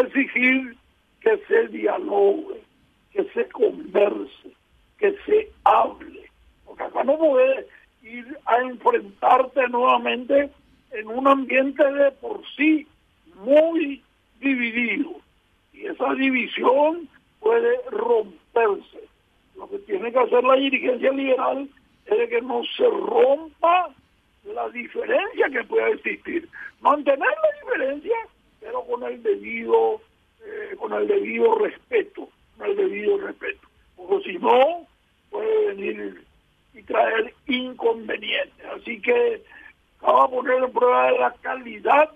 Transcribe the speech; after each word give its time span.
exigir 0.00 0.76
que 1.20 1.38
se 1.48 1.68
dialogue, 1.68 2.60
que 3.12 3.24
se 3.34 3.48
converse, 3.48 4.50
que 4.98 5.16
se 5.26 5.50
hable. 5.64 6.30
Porque 6.64 6.82
acá 6.82 7.04
no 7.04 7.18
puede 7.18 7.66
ir 8.02 8.38
a 8.46 8.58
enfrentarte 8.62 9.68
nuevamente 9.68 10.50
en 10.92 11.08
un 11.08 11.26
ambiente 11.26 11.84
de 11.92 12.10
por 12.12 12.42
sí 12.56 12.86
muy 13.44 14.02
dividido. 14.40 15.20
Y 15.72 15.86
esa 15.86 16.14
división 16.14 17.08
puede 17.40 17.76
romperse. 17.90 19.00
Lo 19.56 19.68
que 19.68 19.78
tiene 19.80 20.12
que 20.12 20.18
hacer 20.18 20.44
la 20.44 20.54
dirigencia 20.54 21.12
liberal 21.12 21.68
es 22.06 22.28
que 22.28 22.40
no 22.40 22.62
se 22.76 22.84
rompa 22.84 23.90
la 24.44 24.68
diferencia 24.70 25.48
que 25.50 25.64
pueda 25.64 25.88
existir. 25.88 26.48
Mantener 26.80 27.18
la 27.18 27.60
diferencia, 27.64 28.16
pero 28.60 28.84
con 28.84 29.02
el 29.04 29.22
debido, 29.22 30.00
eh, 30.44 30.76
con 30.78 30.92
el 30.92 31.06
debido 31.06 31.54
respeto, 31.56 32.28
con 32.56 32.70
el 32.70 32.76
debido 32.76 33.18
respeto. 33.18 33.68
Porque 33.96 34.32
si 34.32 34.38
no, 34.38 34.86
puede 35.30 35.66
venir 35.74 36.24
y 36.74 36.82
traer 36.82 37.34
inconvenientes. 37.46 38.66
Así 38.76 39.00
que 39.00 39.42
vamos 40.00 40.24
a 40.24 40.30
poner 40.30 40.64
en 40.64 40.72
prueba 40.72 41.10
la 41.12 41.34
calidad 41.40 42.10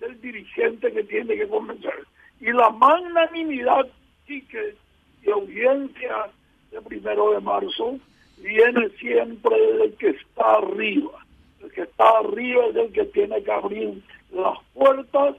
del 0.00 0.20
dirigente 0.20 0.92
que 0.92 1.04
tiene 1.04 1.36
que 1.36 1.48
convencer. 1.48 2.06
Y 2.40 2.52
la 2.52 2.70
magnanimidad, 2.70 3.86
sí 4.26 4.42
que 4.42 4.74
de 5.22 5.32
audiencia 5.32 6.30
de 6.70 6.80
primero 6.82 7.32
de 7.32 7.40
marzo, 7.40 7.98
viene 8.38 8.88
siempre 8.98 9.58
del 9.78 9.94
que 9.94 10.10
está 10.10 10.56
arriba. 10.56 11.24
El 11.62 11.72
que 11.72 11.82
está 11.82 12.18
arriba 12.18 12.66
es 12.66 12.76
el 12.76 12.92
que 12.92 13.04
tiene 13.06 13.42
que 13.42 13.52
abrir 13.52 14.02
las 14.32 14.58
puertas 14.74 15.36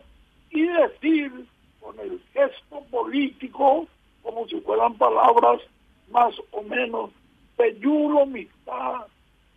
y 0.57 0.67
decir 0.67 1.31
con 1.79 1.99
el 1.99 2.20
gesto 2.34 2.81
político, 2.89 3.88
como 4.23 4.48
si 4.48 4.59
fueran 4.61 4.95
palabras 4.95 5.61
más 6.09 6.34
o 6.51 6.63
menos, 6.63 7.12
peyulo 7.55 8.26
mitad, 8.26 9.05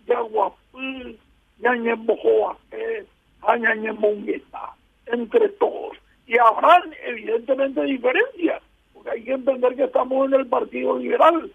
yaguapil, 0.06 1.18
ñañembojoaque, 1.58 3.06
añañemongueta, 3.42 4.74
entre 5.06 5.48
todos. 5.50 5.96
Y 6.26 6.38
habrán 6.38 6.94
evidentemente 7.04 7.82
diferencias, 7.84 8.62
porque 8.92 9.10
hay 9.10 9.24
que 9.24 9.32
entender 9.32 9.76
que 9.76 9.84
estamos 9.84 10.26
en 10.26 10.34
el 10.34 10.46
Partido 10.46 10.98
Liberal 10.98 11.50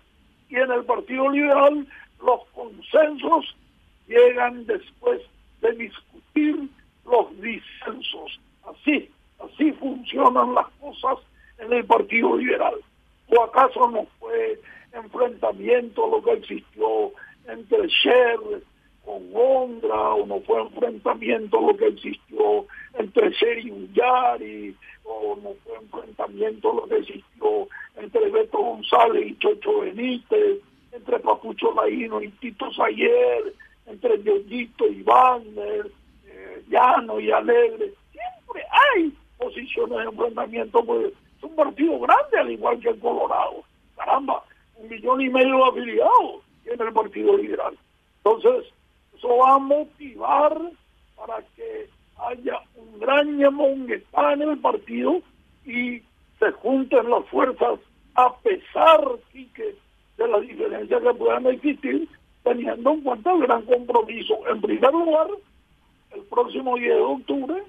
y 0.50 0.56
en 0.56 0.72
el 0.72 0.84
Partido 0.86 1.30
Liberal 1.30 1.88
los 2.24 2.46
consensos 2.54 3.56
llegan 4.08 4.66
después 4.66 5.22
de 5.62 5.72
discutir 5.74 6.70
los 7.06 7.42
disensos. 7.42 8.40
Así, 8.64 9.10
así 9.40 9.72
las 10.32 10.68
cosas 10.80 11.20
en 11.60 11.72
el 11.74 11.86
Partido 11.86 12.38
Liberal. 12.38 12.76
¿O 13.28 13.44
acaso 13.44 13.90
no 13.90 14.06
fue 14.20 14.60
enfrentamiento 14.94 16.08
lo 16.08 16.24
que 16.24 16.34
existió 16.34 17.12
entre 17.48 17.88
Sher 17.88 18.40
con 19.04 19.24
Ondra, 19.34 20.14
o 20.16 20.26
no 20.26 20.42
fue 20.42 20.62
enfrentamiento 20.62 21.62
lo 21.62 21.78
que 21.78 21.88
existió 21.88 22.66
entre 22.96 23.30
Sher 23.32 23.60
y 23.60 23.72
Ullari, 23.72 24.76
o 25.04 25.38
no 25.44 25.54
fue 25.64 25.78
enfrentamiento 25.78 26.74
lo 26.74 26.88
que 26.88 26.98
existió 26.98 27.68
entre 27.98 28.30
Beto 28.32 28.58
González 28.58 29.28
y 29.28 29.38
Chocho 29.38 29.82
Benítez, 29.82 30.60
entre 30.92 31.20
Papucho 31.20 31.74
Laino 31.74 32.22
y 32.22 32.30
Tito 32.30 32.72
Sayer, 32.74 33.54
entre 33.86 34.18
Diosito 34.18 34.88
y 34.88 35.04
Wagner, 35.04 35.92
eh, 36.28 36.64
Llano 36.70 37.20
y 37.20 37.32
Alegre. 37.32 37.94
Siempre 38.12 38.64
hay 38.72 39.14
posiciones 39.46 39.98
de 39.98 40.04
enfrentamiento, 40.04 40.84
pues 40.84 41.14
es 41.38 41.44
un 41.44 41.56
partido 41.56 42.00
grande 42.00 42.40
al 42.40 42.52
igual 42.52 42.80
que 42.80 42.90
el 42.90 43.00
Colorado. 43.00 43.64
Caramba, 43.96 44.44
un 44.78 44.90
millón 44.90 45.22
y 45.22 45.30
medio 45.30 45.58
de 45.58 45.64
afiliados 45.70 46.42
en 46.66 46.82
el 46.82 46.94
Partido 46.94 47.38
Liberal. 47.38 47.78
Entonces, 48.24 48.74
eso 49.16 49.38
va 49.38 49.56
a 49.56 49.60
motivar 49.60 50.60
para 51.16 51.44
que 51.56 51.88
haya 52.18 52.60
un 52.76 53.00
gran 53.00 53.40
está 53.92 54.34
en 54.34 54.42
el 54.42 54.58
partido 54.60 55.22
y 55.66 56.02
se 56.40 56.52
junten 56.62 57.10
las 57.10 57.26
fuerzas 57.28 57.80
a 58.16 58.36
pesar 58.38 59.02
de 60.18 60.28
las 60.28 60.42
diferencias 60.42 61.02
que 61.02 61.14
puedan 61.14 61.46
existir, 61.48 62.08
teniendo 62.44 62.92
en 62.92 63.02
cuenta 63.02 63.32
el 63.34 63.42
gran 63.42 63.62
compromiso, 63.64 64.36
en 64.48 64.62
primer 64.62 64.92
lugar, 64.92 65.28
el 66.12 66.22
próximo 66.24 66.78
10 66.78 66.96
de 66.96 67.02
octubre 67.02 67.64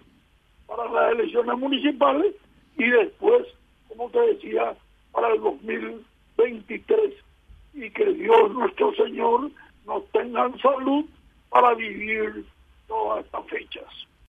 para 0.67 0.91
las 0.91 1.13
elecciones 1.13 1.59
municipales 1.59 2.35
y 2.77 2.89
después, 2.89 3.47
como 3.89 4.11
te 4.11 4.21
decía, 4.21 4.75
para 5.13 5.33
el 5.33 5.41
2023. 5.41 7.15
Y 7.75 7.91
que 7.91 8.07
Dios 8.07 8.53
nuestro 8.53 8.95
Señor 8.95 9.51
nos 9.87 10.07
tenga 10.11 10.47
en 10.47 10.59
salud 10.59 11.05
para 11.51 11.75
vivir 11.75 12.45
todas 12.89 13.25
estas 13.25 13.47
fechas. 13.47 13.85